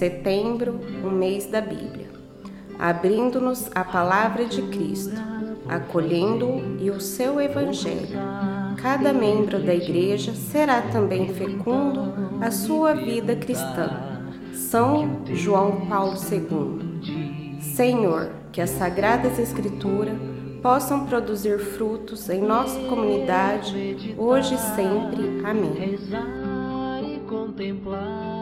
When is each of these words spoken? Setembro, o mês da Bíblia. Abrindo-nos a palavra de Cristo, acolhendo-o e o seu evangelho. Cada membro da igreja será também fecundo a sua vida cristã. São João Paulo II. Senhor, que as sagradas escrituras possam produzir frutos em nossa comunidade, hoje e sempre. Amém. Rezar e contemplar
Setembro, 0.00 0.80
o 1.04 1.10
mês 1.10 1.44
da 1.44 1.60
Bíblia. 1.60 2.08
Abrindo-nos 2.78 3.68
a 3.74 3.84
palavra 3.84 4.46
de 4.46 4.62
Cristo, 4.62 5.20
acolhendo-o 5.68 6.78
e 6.80 6.90
o 6.90 6.98
seu 6.98 7.38
evangelho. 7.38 8.18
Cada 8.78 9.12
membro 9.12 9.62
da 9.62 9.74
igreja 9.74 10.32
será 10.32 10.80
também 10.80 11.34
fecundo 11.34 12.14
a 12.40 12.50
sua 12.50 12.94
vida 12.94 13.36
cristã. 13.36 13.90
São 14.54 15.20
João 15.26 15.84
Paulo 15.84 16.14
II. 16.32 17.60
Senhor, 17.60 18.30
que 18.52 18.62
as 18.62 18.70
sagradas 18.70 19.38
escrituras 19.38 20.16
possam 20.62 21.04
produzir 21.04 21.58
frutos 21.58 22.30
em 22.30 22.40
nossa 22.40 22.80
comunidade, 22.88 24.14
hoje 24.16 24.54
e 24.54 24.58
sempre. 24.58 25.42
Amém. 25.44 25.74
Rezar 25.74 27.02
e 27.04 27.20
contemplar 27.28 28.39